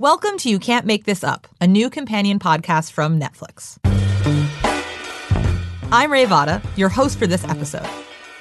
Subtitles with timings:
[0.00, 3.76] Welcome to You Can't Make This Up, a new companion podcast from Netflix.
[5.92, 7.86] I'm Ray Vada, your host for this episode.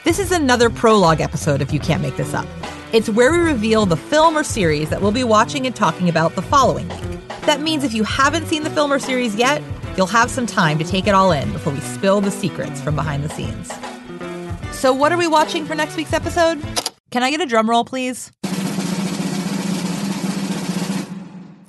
[0.05, 2.47] This is another prologue episode of You Can't Make This Up.
[2.93, 6.35] It's where we reveal the film or series that we'll be watching and talking about
[6.35, 7.27] the following week.
[7.41, 9.62] That means if you haven't seen the film or series yet,
[9.98, 12.96] you'll have some time to take it all in before we spill the secrets from
[12.96, 13.70] behind the scenes.
[14.73, 16.64] So, what are we watching for next week's episode?
[17.12, 18.32] Can I get a drum roll, please?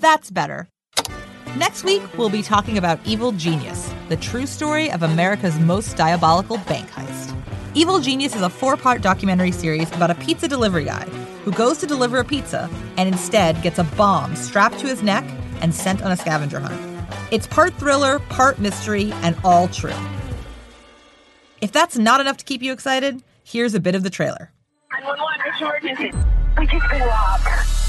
[0.01, 0.67] That's better.
[1.57, 6.57] Next week, we'll be talking about Evil Genius, the true story of America's most diabolical
[6.59, 7.37] bank heist.
[7.75, 11.05] Evil Genius is a four part documentary series about a pizza delivery guy
[11.45, 15.25] who goes to deliver a pizza and instead gets a bomb strapped to his neck
[15.61, 16.81] and sent on a scavenger hunt.
[17.31, 19.93] It's part thriller, part mystery, and all true.
[21.61, 24.51] If that's not enough to keep you excited, here's a bit of the trailer.
[24.93, 26.19] 911, this emergency.
[26.59, 27.80] We just been robbed.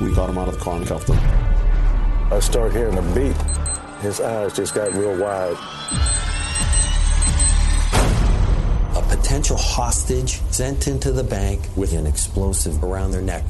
[0.00, 1.18] We got him out of the car and cuffed him.
[2.30, 3.36] I start hearing a beat.
[4.02, 5.56] His eyes just got real wide.
[8.94, 13.48] A potential hostage sent into the bank with an explosive around their neck.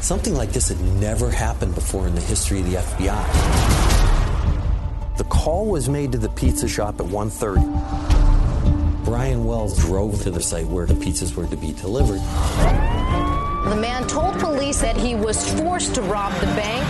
[0.00, 3.26] Something like this had never happened before in the history of the FBI.
[5.18, 9.04] The call was made to the pizza shop at 1.30.
[9.04, 12.20] Brian Wells drove to the site where the pizzas were to be delivered.
[14.76, 16.84] The man told police that he was forced to rob the bank.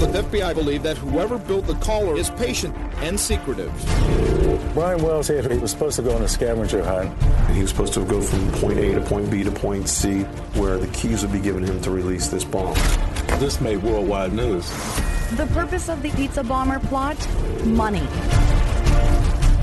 [0.00, 3.72] But The FBI believe that whoever built the collar is patient and secretive.
[4.74, 7.10] Brian Wells said he was supposed to go on a scavenger hunt.
[7.50, 10.22] He was supposed to go from point A to point B to point C,
[10.54, 12.74] where the keys would be given him to release this bomb.
[13.38, 14.68] This made worldwide news.
[15.36, 17.16] The purpose of the pizza bomber plot?
[17.64, 18.06] Money.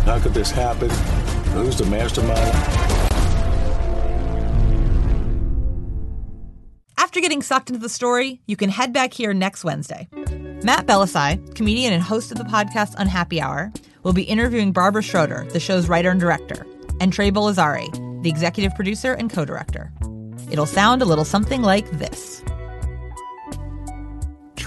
[0.06, 0.90] How could this happen?
[1.54, 3.17] Who's the mastermind?
[7.18, 10.08] After getting sucked into the story, you can head back here next Wednesday.
[10.62, 13.74] Matt Bellassai, comedian and host of the podcast Unhappy Hour,
[14.04, 16.68] will be interviewing Barbara Schroeder, the show's writer and director,
[17.02, 19.92] and Trey Borzillieri, the executive producer and co director.
[20.52, 22.44] It'll sound a little something like this.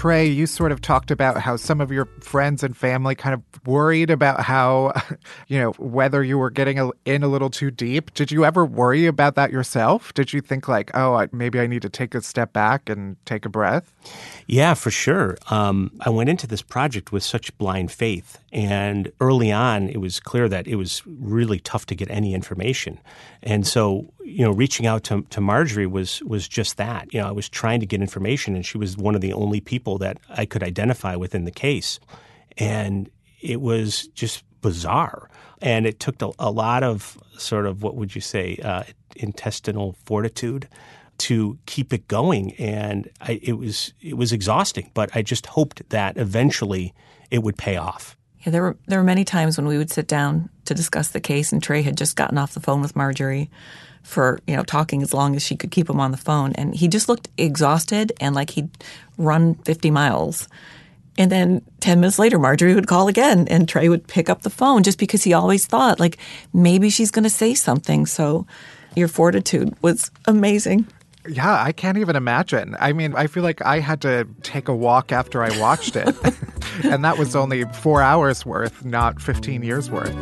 [0.01, 3.67] Trey, you sort of talked about how some of your friends and family kind of
[3.67, 4.93] worried about how,
[5.47, 8.11] you know, whether you were getting in a little too deep.
[8.15, 10.11] Did you ever worry about that yourself?
[10.15, 13.45] Did you think, like, oh, maybe I need to take a step back and take
[13.45, 13.93] a breath?
[14.47, 15.37] Yeah, for sure.
[15.51, 18.39] Um, I went into this project with such blind faith.
[18.51, 22.99] And early on, it was clear that it was really tough to get any information.
[23.43, 27.13] And so, you know, reaching out to, to Marjorie was, was just that.
[27.13, 29.61] You know, I was trying to get information, and she was one of the only
[29.61, 31.99] people that I could identify within the case.
[32.57, 33.09] And
[33.41, 35.29] it was just bizarre.
[35.61, 38.83] And it took a, a lot of sort of, what would you say, uh,
[39.15, 40.67] intestinal fortitude
[41.21, 44.89] to keep it going, and I, it was it was exhausting.
[44.95, 46.95] But I just hoped that eventually
[47.29, 48.17] it would pay off.
[48.39, 51.19] Yeah, there were there were many times when we would sit down to discuss the
[51.19, 53.49] case, and Trey had just gotten off the phone with Marjorie
[54.03, 56.75] for you know talking as long as she could keep him on the phone, and
[56.75, 58.69] he just looked exhausted and like he'd
[59.17, 60.47] run fifty miles.
[61.17, 64.49] And then 10 minutes later, Marjorie would call again and Trey would pick up the
[64.49, 66.17] phone just because he always thought, like,
[66.53, 68.05] maybe she's going to say something.
[68.05, 68.47] So
[68.95, 70.87] your fortitude was amazing.
[71.27, 72.75] Yeah, I can't even imagine.
[72.79, 76.15] I mean, I feel like I had to take a walk after I watched it.
[76.83, 80.15] and that was only four hours worth, not 15 years worth.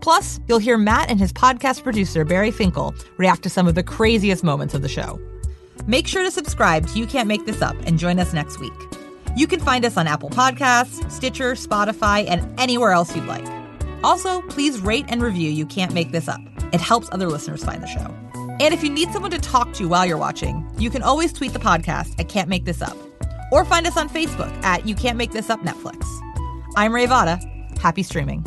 [0.00, 3.84] Plus, you'll hear Matt and his podcast producer, Barry Finkel, react to some of the
[3.84, 5.20] craziest moments of the show.
[5.86, 8.72] Make sure to subscribe to You Can't Make This Up and join us next week.
[9.36, 13.46] You can find us on Apple Podcasts, Stitcher, Spotify, and anywhere else you'd like.
[14.04, 16.40] Also, please rate and review You Can't Make This Up.
[16.72, 18.14] It helps other listeners find the show.
[18.62, 21.52] And if you need someone to talk to while you're watching, you can always tweet
[21.52, 22.96] the podcast at Can't Make This Up.
[23.50, 26.06] Or find us on Facebook at You Can't Make This Up Netflix.
[26.76, 27.40] I'm Ray Vada.
[27.80, 28.46] Happy streaming.